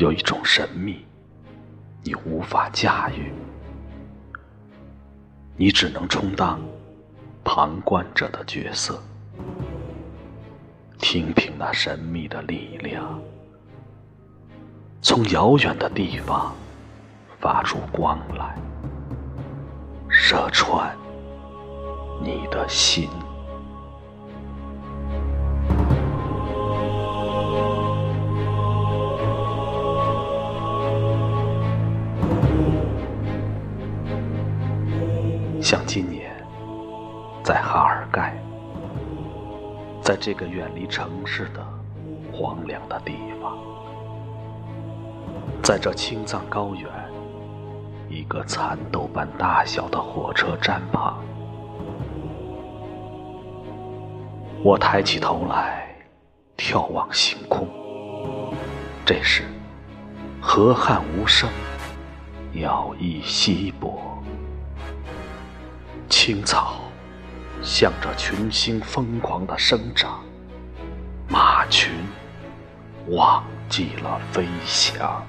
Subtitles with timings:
[0.00, 1.04] 有一种神秘，
[2.02, 3.30] 你无法驾驭，
[5.58, 6.58] 你只能充当
[7.44, 8.98] 旁观者的角色，
[10.98, 13.20] 听凭那神秘的力量
[15.02, 16.54] 从遥远的地方
[17.38, 18.56] 发出光来，
[20.08, 20.96] 射穿
[22.22, 23.06] 你的心。
[35.70, 36.32] 像今年，
[37.44, 38.36] 在哈尔盖，
[40.02, 41.64] 在这个远离城市的
[42.32, 43.56] 荒凉的地方，
[45.62, 46.90] 在这青藏高原
[48.08, 51.22] 一个蚕豆般大小的火车站旁，
[54.64, 55.86] 我抬起头来
[56.58, 57.68] 眺望星空。
[59.06, 59.44] 这时，
[60.40, 61.48] 河汉无声，
[62.52, 64.00] 鸟翼稀薄。
[66.22, 66.82] 青草
[67.62, 70.20] 向着群星疯狂的生长，
[71.26, 71.90] 马群
[73.08, 75.26] 忘记了飞翔。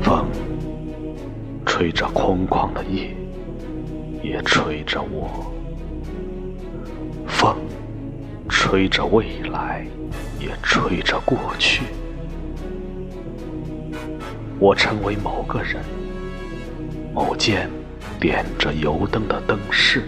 [0.00, 0.24] 风
[1.66, 3.16] 吹着空旷的夜，
[4.22, 5.52] 也吹着我。
[7.26, 7.56] 风
[8.70, 9.84] 吹着未来。
[10.38, 11.82] 也吹着过去，
[14.60, 15.84] 我成为某个人，
[17.12, 17.68] 某间
[18.20, 20.04] 点着油灯的灯饰，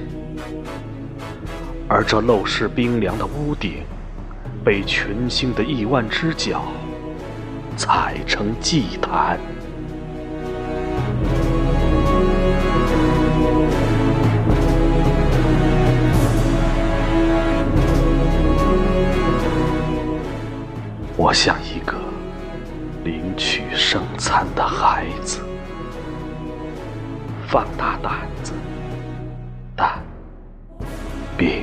[1.89, 3.83] 而这陋室冰凉的屋顶，
[4.65, 6.63] 被群星的亿万只脚
[7.77, 9.39] 踩成祭坛。
[21.25, 21.97] 我像一个
[23.05, 25.39] 领取圣餐的孩子，
[27.47, 28.53] 放大胆子，
[29.77, 30.03] 但
[31.37, 31.63] 并。